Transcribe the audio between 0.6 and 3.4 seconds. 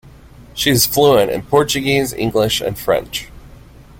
is fluent in Portuguese, English and French.